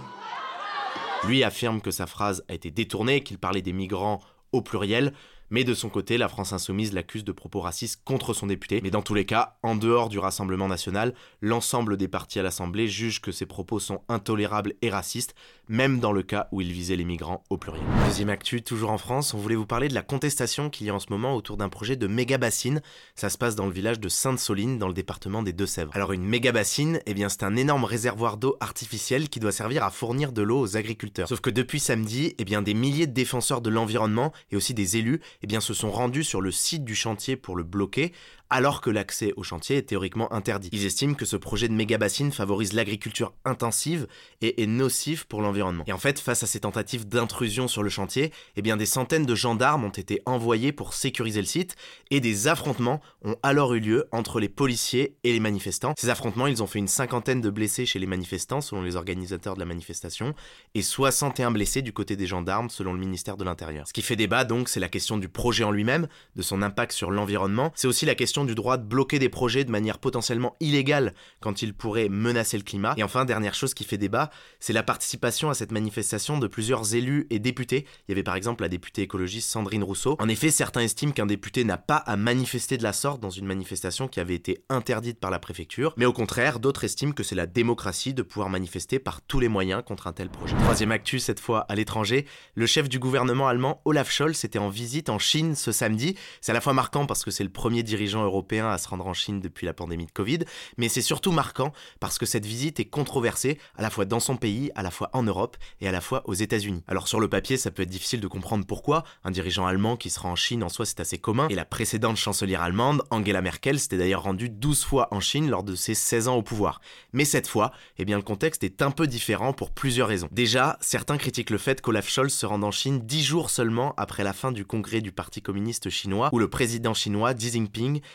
Lui 1.26 1.44
affirme 1.44 1.80
que 1.80 1.90
sa 1.90 2.06
phrase 2.06 2.44
a 2.48 2.54
été 2.54 2.70
détournée, 2.70 3.22
qu'il 3.22 3.38
parlait 3.38 3.62
des 3.62 3.72
migrants 3.72 4.20
au 4.52 4.62
pluriel, 4.62 5.12
mais 5.50 5.62
de 5.62 5.74
son 5.74 5.88
côté, 5.88 6.18
la 6.18 6.28
France 6.28 6.52
insoumise 6.52 6.92
l'accuse 6.92 7.24
de 7.24 7.32
propos 7.32 7.60
racistes 7.60 8.02
contre 8.04 8.34
son 8.34 8.48
député. 8.48 8.80
Mais 8.82 8.90
dans 8.90 9.02
tous 9.02 9.14
les 9.14 9.26
cas, 9.26 9.58
en 9.62 9.76
dehors 9.76 10.08
du 10.08 10.18
Rassemblement 10.18 10.66
national, 10.66 11.14
l'ensemble 11.40 11.96
des 11.96 12.08
partis 12.08 12.40
à 12.40 12.42
l'Assemblée 12.42 12.88
jugent 12.88 13.20
que 13.20 13.30
ces 13.30 13.46
propos 13.46 13.78
sont 13.78 14.02
intolérables 14.08 14.74
et 14.82 14.90
racistes, 14.90 15.34
même 15.68 16.00
dans 16.00 16.12
le 16.12 16.22
cas 16.22 16.48
où 16.52 16.60
il 16.60 16.72
visait 16.72 16.96
les 16.96 17.04
migrants 17.04 17.42
au 17.50 17.56
pluriel. 17.56 17.82
Deuxième 18.06 18.30
actu, 18.30 18.62
toujours 18.62 18.90
en 18.90 18.98
France, 18.98 19.34
on 19.34 19.38
voulait 19.38 19.56
vous 19.56 19.66
parler 19.66 19.88
de 19.88 19.94
la 19.94 20.02
contestation 20.02 20.70
qu'il 20.70 20.86
y 20.86 20.90
a 20.90 20.94
en 20.94 20.98
ce 20.98 21.06
moment 21.10 21.34
autour 21.34 21.56
d'un 21.56 21.68
projet 21.68 21.96
de 21.96 22.06
méga 22.06 22.38
bassine. 22.38 22.80
Ça 23.14 23.28
se 23.28 23.38
passe 23.38 23.56
dans 23.56 23.66
le 23.66 23.72
village 23.72 24.00
de 24.00 24.08
Sainte-Soline, 24.08 24.78
dans 24.78 24.88
le 24.88 24.94
département 24.94 25.42
des 25.42 25.52
Deux-Sèvres. 25.52 25.90
Alors 25.94 26.12
une 26.12 26.24
méga 26.24 26.52
bassine, 26.52 27.00
eh 27.06 27.14
c'est 27.28 27.42
un 27.42 27.56
énorme 27.56 27.84
réservoir 27.84 28.36
d'eau 28.36 28.56
artificiel 28.60 29.28
qui 29.28 29.40
doit 29.40 29.52
servir 29.52 29.84
à 29.84 29.90
fournir 29.90 30.32
de 30.32 30.42
l'eau 30.42 30.60
aux 30.60 30.76
agriculteurs. 30.76 31.28
Sauf 31.28 31.40
que 31.40 31.50
depuis 31.50 31.80
samedi, 31.80 32.34
eh 32.38 32.44
des 32.44 32.74
milliers 32.74 33.06
de 33.06 33.12
défenseurs 33.12 33.60
de 33.60 33.70
l'environnement 33.70 34.32
et 34.50 34.56
aussi 34.56 34.72
des 34.72 34.96
élus 34.96 35.20
eh 35.42 35.60
se 35.60 35.74
sont 35.74 35.90
rendus 35.90 36.24
sur 36.24 36.40
le 36.40 36.50
site 36.50 36.84
du 36.84 36.94
chantier 36.94 37.36
pour 37.36 37.56
le 37.56 37.64
bloquer, 37.64 38.12
alors 38.50 38.80
que 38.80 38.90
l'accès 38.90 39.32
au 39.36 39.42
chantier 39.42 39.76
est 39.76 39.82
théoriquement 39.82 40.32
interdit. 40.32 40.68
Ils 40.72 40.86
estiment 40.86 41.14
que 41.14 41.24
ce 41.24 41.36
projet 41.36 41.68
de 41.68 41.74
méga 41.74 41.98
bassine 41.98 42.32
favorise 42.32 42.72
l'agriculture 42.72 43.32
intensive 43.44 44.06
et 44.40 44.62
est 44.62 44.66
nocif 44.66 45.24
pour 45.24 45.42
l'environnement. 45.42 45.84
Et 45.86 45.92
en 45.92 45.98
fait, 45.98 46.20
face 46.20 46.42
à 46.42 46.46
ces 46.46 46.60
tentatives 46.60 47.08
d'intrusion 47.08 47.68
sur 47.68 47.82
le 47.82 47.90
chantier, 47.90 48.32
eh 48.56 48.62
bien 48.62 48.76
des 48.76 48.86
centaines 48.86 49.26
de 49.26 49.34
gendarmes 49.34 49.84
ont 49.84 49.90
été 49.90 50.20
envoyés 50.26 50.72
pour 50.72 50.94
sécuriser 50.94 51.40
le 51.40 51.46
site 51.46 51.76
et 52.10 52.20
des 52.20 52.48
affrontements 52.48 53.00
ont 53.24 53.36
alors 53.42 53.74
eu 53.74 53.80
lieu 53.80 54.06
entre 54.12 54.40
les 54.40 54.48
policiers 54.48 55.16
et 55.24 55.32
les 55.32 55.40
manifestants. 55.40 55.94
Ces 55.98 56.10
affrontements, 56.10 56.46
ils 56.46 56.62
ont 56.62 56.66
fait 56.66 56.78
une 56.78 56.88
cinquantaine 56.88 57.40
de 57.40 57.50
blessés 57.50 57.86
chez 57.86 57.98
les 57.98 58.06
manifestants 58.06 58.60
selon 58.60 58.82
les 58.82 58.96
organisateurs 58.96 59.54
de 59.54 59.60
la 59.60 59.66
manifestation 59.66 60.34
et 60.74 60.82
61 60.82 61.50
blessés 61.50 61.82
du 61.82 61.92
côté 61.92 62.16
des 62.16 62.26
gendarmes 62.26 62.70
selon 62.70 62.92
le 62.92 62.98
ministère 62.98 63.36
de 63.36 63.44
l'Intérieur. 63.44 63.88
Ce 63.88 63.92
qui 63.92 64.02
fait 64.02 64.16
débat 64.16 64.44
donc, 64.44 64.68
c'est 64.68 64.80
la 64.80 64.88
question 64.88 65.16
du 65.16 65.28
projet 65.28 65.64
en 65.64 65.70
lui-même, 65.70 66.08
de 66.36 66.42
son 66.42 66.62
impact 66.62 66.92
sur 66.92 67.10
l'environnement, 67.10 67.72
c'est 67.74 67.88
aussi 67.88 68.06
la 68.06 68.14
question 68.14 68.35
du 68.44 68.54
droit 68.54 68.76
de 68.76 68.84
bloquer 68.84 69.18
des 69.18 69.28
projets 69.28 69.64
de 69.64 69.70
manière 69.70 69.98
potentiellement 69.98 70.56
illégale 70.60 71.14
quand 71.40 71.62
ils 71.62 71.74
pourraient 71.74 72.08
menacer 72.08 72.56
le 72.56 72.62
climat. 72.62 72.94
Et 72.96 73.02
enfin, 73.02 73.24
dernière 73.24 73.54
chose 73.54 73.74
qui 73.74 73.84
fait 73.84 73.98
débat, 73.98 74.30
c'est 74.60 74.72
la 74.72 74.82
participation 74.82 75.50
à 75.50 75.54
cette 75.54 75.72
manifestation 75.72 76.38
de 76.38 76.46
plusieurs 76.46 76.94
élus 76.94 77.26
et 77.30 77.38
députés. 77.38 77.86
Il 78.06 78.10
y 78.10 78.12
avait 78.12 78.22
par 78.22 78.36
exemple 78.36 78.62
la 78.62 78.68
députée 78.68 79.02
écologiste 79.02 79.50
Sandrine 79.50 79.84
Rousseau. 79.84 80.16
En 80.20 80.28
effet, 80.28 80.50
certains 80.50 80.82
estiment 80.82 81.12
qu'un 81.12 81.26
député 81.26 81.64
n'a 81.64 81.78
pas 81.78 81.96
à 81.96 82.16
manifester 82.16 82.76
de 82.76 82.82
la 82.82 82.92
sorte 82.92 83.20
dans 83.20 83.30
une 83.30 83.46
manifestation 83.46 84.08
qui 84.08 84.20
avait 84.20 84.34
été 84.34 84.64
interdite 84.68 85.20
par 85.20 85.30
la 85.30 85.38
préfecture, 85.38 85.94
mais 85.96 86.06
au 86.06 86.12
contraire, 86.12 86.60
d'autres 86.60 86.84
estiment 86.84 87.12
que 87.12 87.22
c'est 87.22 87.34
la 87.34 87.46
démocratie 87.46 88.14
de 88.14 88.22
pouvoir 88.22 88.48
manifester 88.48 88.98
par 88.98 89.20
tous 89.22 89.40
les 89.40 89.48
moyens 89.48 89.82
contre 89.84 90.06
un 90.06 90.12
tel 90.12 90.28
projet. 90.28 90.56
Troisième 90.56 90.92
actu, 90.92 91.18
cette 91.18 91.40
fois 91.40 91.60
à 91.68 91.74
l'étranger, 91.74 92.26
le 92.54 92.66
chef 92.66 92.88
du 92.88 92.98
gouvernement 92.98 93.48
allemand 93.48 93.80
Olaf 93.84 94.10
Scholz 94.10 94.44
était 94.44 94.58
en 94.58 94.68
visite 94.68 95.08
en 95.08 95.18
Chine 95.18 95.54
ce 95.54 95.72
samedi. 95.72 96.16
C'est 96.40 96.52
à 96.52 96.54
la 96.54 96.60
fois 96.60 96.72
marquant 96.72 97.06
parce 97.06 97.24
que 97.24 97.30
c'est 97.30 97.44
le 97.44 97.50
premier 97.50 97.82
dirigeant 97.82 98.25
européen 98.26 98.68
à 98.70 98.78
se 98.78 98.88
rendre 98.88 99.06
en 99.06 99.14
Chine 99.14 99.40
depuis 99.40 99.66
la 99.66 99.72
pandémie 99.72 100.06
de 100.06 100.12
Covid, 100.12 100.40
mais 100.76 100.88
c'est 100.88 101.02
surtout 101.02 101.32
marquant 101.32 101.72
parce 102.00 102.18
que 102.18 102.26
cette 102.26 102.46
visite 102.46 102.80
est 102.80 102.84
controversée 102.84 103.58
à 103.76 103.82
la 103.82 103.90
fois 103.90 104.04
dans 104.04 104.20
son 104.20 104.36
pays, 104.36 104.70
à 104.74 104.82
la 104.82 104.90
fois 104.90 105.10
en 105.12 105.22
Europe 105.22 105.56
et 105.80 105.88
à 105.88 105.92
la 105.92 106.00
fois 106.00 106.22
aux 106.26 106.34
États-Unis. 106.34 106.82
Alors 106.88 107.08
sur 107.08 107.20
le 107.20 107.28
papier, 107.28 107.56
ça 107.56 107.70
peut 107.70 107.82
être 107.82 107.88
difficile 107.88 108.20
de 108.20 108.28
comprendre 108.28 108.66
pourquoi. 108.66 109.04
Un 109.24 109.30
dirigeant 109.30 109.66
allemand 109.66 109.96
qui 109.96 110.10
sera 110.10 110.28
en 110.28 110.36
Chine 110.36 110.62
en 110.62 110.68
soi, 110.68 110.86
c'est 110.86 111.00
assez 111.00 111.18
commun. 111.18 111.48
Et 111.48 111.54
la 111.54 111.64
précédente 111.64 112.16
chancelière 112.16 112.62
allemande, 112.62 113.02
Angela 113.10 113.42
Merkel, 113.42 113.78
s'était 113.78 113.98
d'ailleurs 113.98 114.22
rendue 114.22 114.48
12 114.48 114.84
fois 114.84 115.08
en 115.10 115.20
Chine 115.20 115.48
lors 115.50 115.62
de 115.62 115.74
ses 115.74 115.94
16 115.94 116.28
ans 116.28 116.36
au 116.36 116.42
pouvoir. 116.42 116.80
Mais 117.12 117.24
cette 117.24 117.48
fois, 117.48 117.72
eh 117.98 118.04
bien 118.04 118.16
le 118.16 118.22
contexte 118.22 118.64
est 118.64 118.82
un 118.82 118.90
peu 118.90 119.06
différent 119.06 119.52
pour 119.52 119.70
plusieurs 119.70 120.08
raisons. 120.08 120.28
Déjà, 120.32 120.76
certains 120.80 121.18
critiquent 121.18 121.50
le 121.50 121.58
fait 121.58 121.80
qu'Olaf 121.80 122.08
Scholz 122.08 122.32
se 122.32 122.46
rende 122.46 122.64
en 122.64 122.70
Chine 122.70 123.00
10 123.04 123.22
jours 123.22 123.50
seulement 123.50 123.94
après 123.96 124.24
la 124.24 124.32
fin 124.32 124.52
du 124.52 124.64
congrès 124.64 125.00
du 125.00 125.12
Parti 125.12 125.42
communiste 125.42 125.90
chinois, 125.90 126.30
où 126.32 126.38
le 126.38 126.48
président 126.48 126.94
chinois 126.94 127.34
Xi 127.34 127.50
Jinping 127.50 128.00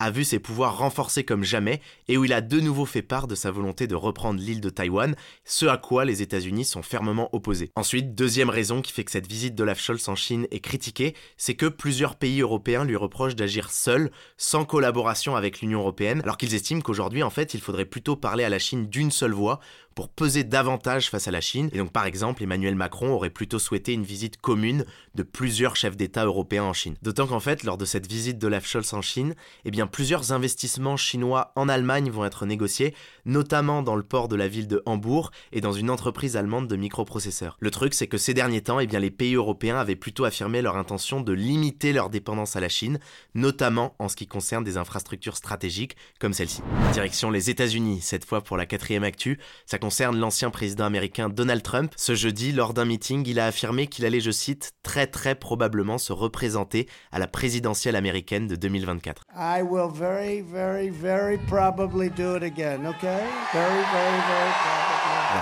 a 0.00 0.10
vu 0.10 0.24
ses 0.24 0.40
pouvoirs 0.40 0.78
renforcés 0.78 1.22
comme 1.22 1.44
jamais 1.44 1.80
et 2.08 2.16
où 2.16 2.24
il 2.24 2.32
a 2.32 2.40
de 2.40 2.58
nouveau 2.58 2.86
fait 2.86 3.02
part 3.02 3.28
de 3.28 3.34
sa 3.34 3.50
volonté 3.50 3.86
de 3.86 3.94
reprendre 3.94 4.40
l'île 4.40 4.60
de 4.60 4.70
Taïwan, 4.70 5.14
ce 5.44 5.66
à 5.66 5.76
quoi 5.76 6.04
les 6.04 6.22
États-Unis 6.22 6.64
sont 6.64 6.82
fermement 6.82 7.28
opposés. 7.32 7.70
Ensuite, 7.76 8.14
deuxième 8.14 8.50
raison 8.50 8.82
qui 8.82 8.92
fait 8.92 9.04
que 9.04 9.12
cette 9.12 9.28
visite 9.28 9.54
d'Olaf 9.54 9.80
Scholz 9.80 10.08
en 10.08 10.16
Chine 10.16 10.46
est 10.50 10.60
critiquée, 10.60 11.14
c'est 11.36 11.54
que 11.54 11.66
plusieurs 11.66 12.16
pays 12.16 12.40
européens 12.40 12.84
lui 12.84 12.96
reprochent 12.96 13.36
d'agir 13.36 13.70
seul, 13.70 14.10
sans 14.36 14.64
collaboration 14.64 15.36
avec 15.36 15.60
l'Union 15.60 15.80
européenne, 15.80 16.20
alors 16.22 16.38
qu'ils 16.38 16.54
estiment 16.54 16.80
qu'aujourd'hui, 16.80 17.22
en 17.22 17.30
fait, 17.30 17.54
il 17.54 17.60
faudrait 17.60 17.84
plutôt 17.84 18.16
parler 18.16 18.44
à 18.44 18.48
la 18.48 18.58
Chine 18.58 18.86
d'une 18.86 19.10
seule 19.10 19.32
voix 19.32 19.60
pour 19.94 20.08
peser 20.08 20.44
davantage 20.44 21.10
face 21.10 21.28
à 21.28 21.30
la 21.30 21.40
Chine. 21.40 21.68
Et 21.72 21.78
donc 21.78 21.92
par 21.92 22.06
exemple, 22.06 22.42
Emmanuel 22.42 22.74
Macron 22.74 23.10
aurait 23.10 23.28
plutôt 23.28 23.58
souhaité 23.58 23.92
une 23.92 24.04
visite 24.04 24.40
commune 24.40 24.84
de 25.14 25.22
plusieurs 25.22 25.76
chefs 25.76 25.96
d'État 25.96 26.24
européens 26.24 26.64
en 26.64 26.72
Chine. 26.72 26.96
D'autant 27.02 27.26
qu'en 27.26 27.40
fait, 27.40 27.64
lors 27.64 27.76
de 27.76 27.84
cette 27.84 28.06
visite 28.06 28.38
d'Olaf 28.38 28.66
Scholz 28.66 28.94
en 28.94 29.02
Chine, 29.02 29.34
eh 29.64 29.70
bien 29.70 29.86
plusieurs 29.90 30.32
investissements 30.32 30.96
chinois 30.96 31.52
en 31.56 31.68
Allemagne 31.68 32.10
vont 32.10 32.24
être 32.24 32.46
négociés, 32.46 32.94
notamment 33.24 33.82
dans 33.82 33.96
le 33.96 34.02
port 34.02 34.28
de 34.28 34.36
la 34.36 34.48
ville 34.48 34.68
de 34.68 34.82
Hambourg 34.86 35.30
et 35.52 35.60
dans 35.60 35.72
une 35.72 35.90
entreprise 35.90 36.36
allemande 36.36 36.68
de 36.68 36.76
microprocesseurs. 36.76 37.56
Le 37.60 37.70
truc, 37.70 37.94
c'est 37.94 38.06
que 38.06 38.18
ces 38.18 38.34
derniers 38.34 38.62
temps, 38.62 38.80
eh 38.80 38.86
bien 38.86 39.00
les 39.00 39.10
pays 39.10 39.34
européens 39.34 39.78
avaient 39.78 39.96
plutôt 39.96 40.24
affirmé 40.24 40.62
leur 40.62 40.76
intention 40.76 41.20
de 41.20 41.32
limiter 41.32 41.92
leur 41.92 42.10
dépendance 42.10 42.56
à 42.56 42.60
la 42.60 42.68
Chine, 42.68 42.98
notamment 43.34 43.94
en 43.98 44.08
ce 44.08 44.16
qui 44.16 44.26
concerne 44.26 44.64
des 44.64 44.76
infrastructures 44.76 45.36
stratégiques 45.36 45.96
comme 46.18 46.32
celle-ci. 46.32 46.62
Direction 46.92 47.30
les 47.30 47.50
États-Unis, 47.50 48.00
cette 48.00 48.24
fois 48.24 48.42
pour 48.42 48.56
la 48.56 48.66
quatrième 48.66 49.04
actu, 49.04 49.38
ça 49.66 49.78
concerne 49.78 50.18
l'ancien 50.18 50.50
président 50.50 50.84
américain 50.84 51.28
Donald 51.28 51.62
Trump. 51.62 51.92
Ce 51.96 52.14
jeudi, 52.14 52.52
lors 52.52 52.74
d'un 52.74 52.84
meeting, 52.84 53.26
il 53.26 53.40
a 53.40 53.46
affirmé 53.46 53.86
qu'il 53.86 54.04
allait, 54.04 54.20
je 54.20 54.30
cite, 54.30 54.72
très 54.82 55.06
très 55.06 55.34
probablement 55.34 55.98
se 55.98 56.12
représenter 56.12 56.86
à 57.12 57.18
la 57.18 57.26
présidentielle 57.26 57.96
américaine 57.96 58.46
de 58.46 58.56
2024. 58.56 59.24
I 59.34 59.62
will 59.62 59.79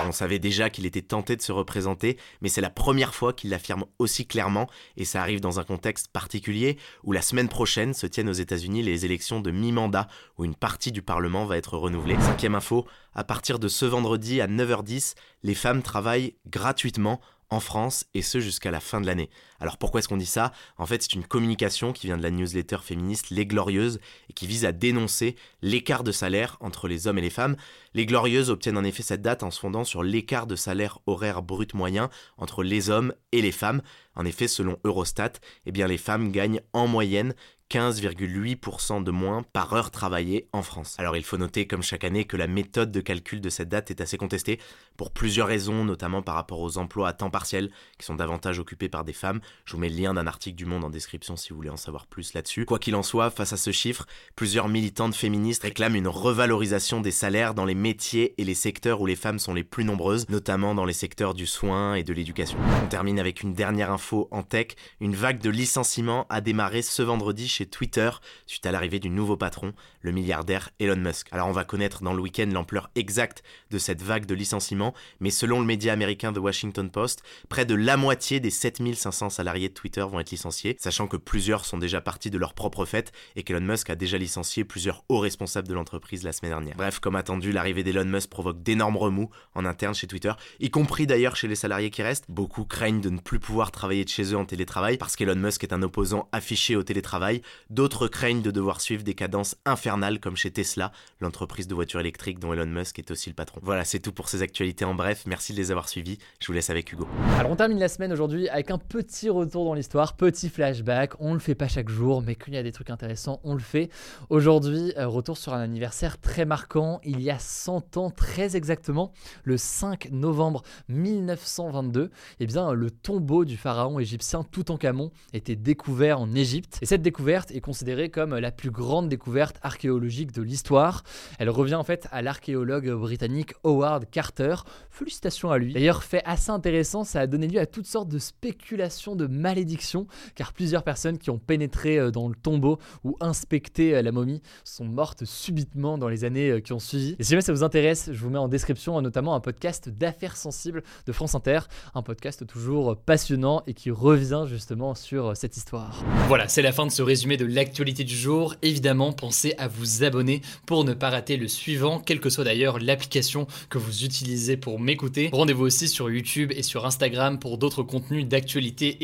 on 0.07 0.11
savait 0.11 0.39
déjà 0.39 0.69
qu'il 0.69 0.85
était 0.85 1.01
tenté 1.01 1.35
de 1.35 1.41
se 1.41 1.51
représenter, 1.51 2.17
mais 2.41 2.49
c'est 2.49 2.61
la 2.61 2.69
première 2.69 3.13
fois 3.13 3.33
qu'il 3.33 3.49
l'affirme 3.49 3.85
aussi 3.97 4.25
clairement, 4.25 4.67
et 4.97 5.05
ça 5.05 5.21
arrive 5.21 5.41
dans 5.41 5.59
un 5.59 5.63
contexte 5.63 6.07
particulier 6.07 6.77
où 7.03 7.11
la 7.11 7.21
semaine 7.21 7.49
prochaine 7.49 7.93
se 7.93 8.07
tiennent 8.07 8.29
aux 8.29 8.33
États-Unis 8.33 8.83
les 8.83 9.05
élections 9.05 9.39
de 9.39 9.51
mi-mandat, 9.51 10.07
où 10.37 10.45
une 10.45 10.55
partie 10.55 10.91
du 10.91 11.01
Parlement 11.01 11.45
va 11.45 11.57
être 11.57 11.77
renouvelée. 11.77 12.19
Cinquième 12.19 12.55
info, 12.55 12.85
à 13.13 13.23
partir 13.23 13.59
de 13.59 13.67
ce 13.67 13.85
vendredi 13.85 14.41
à 14.41 14.47
9h10, 14.47 15.15
les 15.43 15.55
femmes 15.55 15.81
travaillent 15.81 16.35
gratuitement 16.47 17.19
en 17.49 17.59
France 17.59 18.05
et 18.13 18.21
ce 18.21 18.39
jusqu'à 18.39 18.71
la 18.71 18.79
fin 18.79 19.01
de 19.01 19.07
l'année. 19.07 19.29
Alors 19.59 19.77
pourquoi 19.77 19.99
est-ce 19.99 20.07
qu'on 20.07 20.17
dit 20.17 20.25
ça? 20.25 20.51
En 20.77 20.85
fait, 20.85 21.01
c'est 21.01 21.13
une 21.13 21.25
communication 21.25 21.93
qui 21.93 22.07
vient 22.07 22.17
de 22.17 22.23
la 22.23 22.31
newsletter 22.31 22.77
féministe 22.81 23.29
Les 23.29 23.45
Glorieuses 23.45 23.99
et 24.29 24.33
qui 24.33 24.47
vise 24.47 24.65
à 24.65 24.71
dénoncer 24.71 25.35
l'écart 25.61 26.03
de 26.03 26.11
salaire 26.11 26.57
entre 26.59 26.87
les 26.87 27.07
hommes 27.07 27.17
et 27.17 27.21
les 27.21 27.29
femmes. 27.29 27.55
Les 27.93 28.05
Glorieuses 28.05 28.49
obtiennent 28.49 28.77
en 28.77 28.83
effet 28.83 29.03
cette 29.03 29.21
date 29.21 29.43
en 29.43 29.51
se 29.51 29.59
fondant 29.59 29.83
sur 29.83 30.03
l'écart 30.03 30.47
de 30.47 30.55
salaire 30.55 30.99
horaire 31.07 31.41
brut 31.41 31.73
moyen 31.73 32.09
entre 32.37 32.63
les 32.63 32.89
hommes 32.89 33.13
et 33.31 33.41
les 33.41 33.51
femmes. 33.51 33.81
En 34.15 34.25
effet, 34.25 34.47
selon 34.47 34.77
Eurostat, 34.83 35.33
eh 35.65 35.71
bien 35.71 35.87
les 35.87 35.97
femmes 35.97 36.31
gagnent 36.31 36.61
en 36.73 36.87
moyenne 36.87 37.33
15,8% 37.69 39.03
de 39.03 39.11
moins 39.11 39.43
par 39.43 39.73
heure 39.73 39.91
travaillée 39.91 40.49
en 40.53 40.63
France. 40.63 40.95
Alors 40.97 41.15
il 41.15 41.23
faut 41.23 41.37
noter 41.37 41.67
comme 41.67 41.83
chaque 41.83 42.03
année 42.03 42.25
que 42.25 42.35
la 42.35 42.47
méthode 42.47 42.91
de 42.91 42.99
calcul 42.99 43.41
de 43.41 43.49
cette 43.49 43.69
date 43.69 43.91
est 43.91 44.01
assez 44.01 44.17
contestée 44.17 44.59
pour 44.97 45.11
plusieurs 45.11 45.47
raisons, 45.47 45.85
notamment 45.85 46.23
par 46.23 46.35
rapport 46.35 46.61
aux 46.61 46.79
emplois 46.79 47.09
à 47.09 47.13
temps 47.13 47.29
partiel 47.29 47.69
qui 47.99 48.05
sont 48.05 48.15
davantage 48.15 48.57
occupés 48.57 48.89
par 48.89 49.05
des 49.05 49.13
femmes. 49.13 49.39
Je 49.65 49.73
vous 49.73 49.79
mets 49.79 49.89
le 49.89 49.95
lien 49.95 50.13
d'un 50.13 50.25
article 50.25 50.55
du 50.55 50.65
Monde 50.65 50.83
en 50.83 50.89
description 50.89 51.35
si 51.35 51.49
vous 51.49 51.57
voulez 51.57 51.69
en 51.69 51.77
savoir 51.77 52.07
plus 52.07 52.33
là-dessus. 52.33 52.65
Quoi 52.65 52.79
qu'il 52.79 52.95
en 52.95 53.03
soit, 53.03 53.29
face 53.29 53.53
à 53.53 53.57
ce 53.57 53.71
chiffre, 53.71 54.07
plusieurs 54.35 54.67
militantes 54.67 55.15
féministes 55.15 55.63
réclament 55.63 55.95
une 55.95 56.07
revalorisation 56.07 57.01
des 57.01 57.11
salaires 57.11 57.53
dans 57.53 57.65
les 57.65 57.75
métiers 57.75 58.33
et 58.37 58.45
les 58.45 58.55
secteurs 58.55 59.01
où 59.01 59.05
les 59.05 59.15
femmes 59.15 59.39
sont 59.39 59.53
les 59.53 59.63
plus 59.63 59.83
nombreuses, 59.83 60.27
notamment 60.29 60.73
dans 60.73 60.85
les 60.85 60.93
secteurs 60.93 61.33
du 61.33 61.45
soin 61.45 61.93
et 61.93 62.03
de 62.03 62.13
l'éducation. 62.13 62.57
On 62.83 62.87
termine 62.87 63.19
avec 63.19 63.43
une 63.43 63.53
dernière 63.53 63.91
info 63.91 64.27
en 64.31 64.43
tech. 64.43 64.69
Une 64.99 65.15
vague 65.15 65.39
de 65.39 65.49
licenciements 65.49 66.25
a 66.29 66.41
démarré 66.41 66.81
ce 66.81 67.01
vendredi 67.01 67.47
chez 67.47 67.65
Twitter 67.65 68.09
suite 68.47 68.65
à 68.65 68.71
l'arrivée 68.71 68.99
du 68.99 69.09
nouveau 69.09 69.37
patron, 69.37 69.73
le 70.01 70.11
milliardaire 70.11 70.69
Elon 70.79 70.95
Musk. 70.95 71.27
Alors 71.31 71.47
on 71.47 71.51
va 71.51 71.63
connaître 71.63 72.03
dans 72.03 72.13
le 72.13 72.21
week-end 72.21 72.49
l'ampleur 72.51 72.89
exacte 72.95 73.43
de 73.71 73.77
cette 73.77 74.01
vague 74.01 74.25
de 74.25 74.35
licenciements, 74.35 74.93
mais 75.19 75.29
selon 75.29 75.59
le 75.59 75.65
média 75.65 75.93
américain 75.93 76.33
The 76.33 76.37
Washington 76.37 76.89
Post, 76.89 77.23
près 77.49 77.65
de 77.65 77.75
la 77.75 77.97
moitié 77.97 78.39
des 78.39 78.49
7500 78.49 79.29
salariés 79.39 79.69
de 79.69 79.73
Twitter 79.73 80.01
vont 80.01 80.19
être 80.19 80.31
licenciés, 80.31 80.75
sachant 80.81 81.07
que 81.07 81.15
plusieurs 81.15 81.63
sont 81.63 81.77
déjà 81.77 82.01
partis 82.01 82.29
de 82.29 82.37
leur 82.37 82.53
propre 82.53 82.83
fête 82.83 83.13
et 83.37 83.43
qu'Elon 83.43 83.61
Musk 83.61 83.89
a 83.89 83.95
déjà 83.95 84.17
licencié 84.17 84.65
plusieurs 84.65 85.05
hauts 85.07 85.19
responsables 85.19 85.69
de 85.69 85.73
l'entreprise 85.73 86.23
la 86.23 86.33
semaine 86.33 86.51
dernière. 86.51 86.75
Bref, 86.75 86.99
comme 86.99 87.15
attendu, 87.15 87.53
l'arrivée 87.53 87.83
d'Elon 87.83 88.03
Musk 88.03 88.29
provoque 88.29 88.61
d'énormes 88.61 88.97
remous 88.97 89.29
en 89.55 89.63
interne 89.63 89.95
chez 89.95 90.07
Twitter, 90.07 90.33
y 90.59 90.69
compris 90.69 91.07
d'ailleurs 91.07 91.37
chez 91.37 91.47
les 91.47 91.55
salariés 91.55 91.89
qui 91.89 92.03
restent. 92.03 92.25
Beaucoup 92.27 92.65
craignent 92.65 92.99
de 92.99 93.09
ne 93.09 93.19
plus 93.19 93.39
pouvoir 93.39 93.71
travailler 93.71 94.03
de 94.03 94.09
chez 94.09 94.33
eux 94.33 94.37
en 94.37 94.43
télétravail 94.43 94.97
parce 94.97 95.15
qu'Elon 95.15 95.35
Musk 95.35 95.63
est 95.63 95.71
un 95.71 95.83
opposant 95.83 96.27
affiché 96.33 96.75
au 96.75 96.83
télétravail. 96.83 97.41
D'autres 97.69 98.09
craignent 98.09 98.41
de 98.41 98.51
devoir 98.51 98.81
suivre 98.81 99.03
des 99.03 99.13
cadences 99.13 99.55
infernales 99.65 100.19
comme 100.19 100.35
chez 100.35 100.51
Tesla, 100.51 100.91
l'entreprise 101.21 101.67
de 101.67 101.75
voitures 101.75 102.01
électriques 102.01 102.39
dont 102.39 102.51
Elon 102.51 102.65
Musk 102.65 102.99
est 102.99 103.09
aussi 103.09 103.29
le 103.29 103.35
patron. 103.35 103.61
Voilà, 103.63 103.85
c'est 103.85 103.99
tout 103.99 104.11
pour 104.11 104.27
ces 104.27 104.41
actualités 104.41 104.83
en 104.83 104.95
bref. 104.95 105.23
Merci 105.27 105.53
de 105.53 105.57
les 105.57 105.71
avoir 105.71 105.87
suivies. 105.87 106.19
Je 106.41 106.47
vous 106.47 106.53
laisse 106.53 106.69
avec 106.69 106.91
Hugo. 106.91 107.07
Alors 107.37 107.51
on 107.51 107.55
termine 107.55 107.79
la 107.79 107.87
semaine 107.87 108.11
aujourd'hui 108.11 108.49
avec 108.49 108.69
un 108.69 108.77
petit 108.77 109.28
retour 109.29 109.65
dans 109.65 109.73
l'histoire, 109.73 110.15
petit 110.15 110.49
flashback. 110.49 111.13
On 111.19 111.33
le 111.33 111.39
fait 111.39 111.55
pas 111.55 111.67
chaque 111.67 111.89
jour, 111.89 112.21
mais 112.21 112.35
qu'il 112.35 112.53
y 112.53 112.57
a 112.57 112.63
des 112.63 112.71
trucs 112.71 112.89
intéressants, 112.89 113.39
on 113.43 113.53
le 113.53 113.59
fait. 113.59 113.89
Aujourd'hui, 114.29 114.93
euh, 114.97 115.07
retour 115.07 115.37
sur 115.37 115.53
un 115.53 115.59
anniversaire 115.59 116.19
très 116.19 116.45
marquant. 116.45 116.99
Il 117.03 117.21
y 117.21 117.29
a 117.29 117.39
100 117.39 117.97
ans, 117.97 118.09
très 118.09 118.55
exactement, 118.55 119.11
le 119.43 119.57
5 119.57 120.09
novembre 120.11 120.63
1922, 120.89 122.11
eh 122.39 122.45
bien 122.45 122.73
le 122.73 122.91
tombeau 122.91 123.45
du 123.45 123.57
pharaon 123.57 123.99
égyptien 123.99 124.43
Toutankhamon 124.43 125.11
était 125.33 125.55
découvert 125.55 126.19
en 126.19 126.33
Égypte. 126.33 126.79
Et 126.81 126.85
cette 126.85 127.01
découverte 127.01 127.51
est 127.51 127.61
considérée 127.61 128.09
comme 128.09 128.35
la 128.35 128.51
plus 128.51 128.71
grande 128.71 129.09
découverte 129.09 129.57
archéologique 129.61 130.31
de 130.31 130.41
l'histoire. 130.41 131.03
Elle 131.37 131.49
revient 131.49 131.75
en 131.75 131.83
fait 131.83 132.07
à 132.11 132.21
l'archéologue 132.21 132.89
britannique 132.91 133.53
Howard 133.63 134.09
Carter. 134.09 134.55
Félicitations 134.89 135.51
à 135.51 135.57
lui. 135.57 135.73
D'ailleurs, 135.73 136.03
fait 136.03 136.23
assez 136.25 136.51
intéressant, 136.51 137.03
ça 137.03 137.21
a 137.21 137.27
donné 137.27 137.47
lieu 137.47 137.59
à 137.59 137.65
toutes 137.65 137.85
sortes 137.85 138.09
de 138.09 138.19
spéculations 138.19 139.15
de 139.19 139.27
malédictions, 139.27 140.07
car 140.35 140.53
plusieurs 140.53 140.83
personnes 140.83 141.17
qui 141.17 141.29
ont 141.29 141.37
pénétré 141.37 141.99
euh, 141.99 142.11
dans 142.11 142.27
le 142.27 142.35
tombeau 142.35 142.79
ou 143.03 143.15
inspecté 143.19 143.95
euh, 143.95 144.01
la 144.01 144.11
momie 144.11 144.41
sont 144.63 144.85
mortes 144.85 145.25
subitement 145.25 145.97
dans 145.97 146.07
les 146.07 146.23
années 146.23 146.49
euh, 146.49 146.59
qui 146.59 146.73
ont 146.73 146.79
suivi. 146.79 147.15
Et 147.19 147.23
si 147.23 147.31
jamais 147.31 147.41
ça 147.41 147.53
vous 147.53 147.63
intéresse, 147.63 148.09
je 148.11 148.19
vous 148.19 148.29
mets 148.29 148.39
en 148.39 148.47
description 148.47 148.99
notamment 149.01 149.35
un 149.35 149.39
podcast 149.39 149.89
d'affaires 149.89 150.37
sensibles 150.37 150.83
de 151.05 151.11
France 151.11 151.35
Inter, 151.35 151.59
un 151.93 152.01
podcast 152.01 152.47
toujours 152.47 152.97
passionnant 152.97 153.61
et 153.67 153.73
qui 153.73 153.91
revient 153.91 154.45
justement 154.47 154.95
sur 154.95 155.35
cette 155.35 155.57
histoire. 155.57 156.03
Voilà, 156.27 156.47
c'est 156.47 156.61
la 156.61 156.71
fin 156.71 156.85
de 156.85 156.91
ce 156.91 157.01
résumé 157.01 157.37
de 157.37 157.45
l'actualité 157.45 158.03
du 158.03 158.15
jour. 158.15 158.55
Évidemment, 158.61 159.11
pensez 159.11 159.53
à 159.57 159.67
vous 159.67 160.03
abonner 160.03 160.41
pour 160.65 160.85
ne 160.85 160.93
pas 160.93 161.09
rater 161.09 161.37
le 161.37 161.47
suivant, 161.47 161.99
quelle 161.99 162.19
que 162.19 162.29
soit 162.29 162.43
d'ailleurs 162.43 162.79
l'application 162.79 163.47
que 163.69 163.77
vous 163.77 164.05
utilisez 164.05 164.57
pour 164.57 164.79
m'écouter. 164.79 165.29
Rendez-vous 165.33 165.65
aussi 165.65 165.87
sur 165.87 166.09
YouTube 166.09 166.51
et 166.55 166.63
sur 166.63 166.85
Instagram 166.85 167.39
pour 167.39 167.57
d'autres 167.57 167.83
contenus 167.83 168.27
d'actualité 168.27 169.03